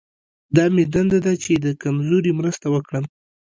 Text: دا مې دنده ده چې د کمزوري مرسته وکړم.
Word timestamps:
دا 0.55 0.65
مې 0.73 0.83
دنده 0.93 1.19
ده 1.25 1.33
چې 1.43 1.51
د 1.65 1.67
کمزوري 1.81 2.31
مرسته 2.39 2.65
وکړم. 2.71 3.05